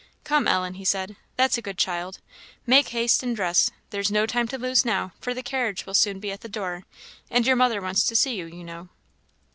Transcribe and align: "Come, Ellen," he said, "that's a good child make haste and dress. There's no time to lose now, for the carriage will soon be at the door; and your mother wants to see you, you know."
"Come, 0.23 0.47
Ellen," 0.47 0.73
he 0.73 0.83
said, 0.83 1.15
"that's 1.35 1.59
a 1.59 1.61
good 1.61 1.77
child 1.77 2.17
make 2.65 2.87
haste 2.89 3.21
and 3.21 3.35
dress. 3.35 3.69
There's 3.91 4.09
no 4.09 4.25
time 4.25 4.47
to 4.47 4.57
lose 4.57 4.83
now, 4.83 5.11
for 5.19 5.35
the 5.35 5.43
carriage 5.43 5.85
will 5.85 5.93
soon 5.93 6.19
be 6.19 6.31
at 6.31 6.41
the 6.41 6.49
door; 6.49 6.85
and 7.29 7.45
your 7.45 7.55
mother 7.55 7.83
wants 7.83 8.03
to 8.05 8.15
see 8.15 8.35
you, 8.35 8.47
you 8.47 8.63
know." 8.63 8.89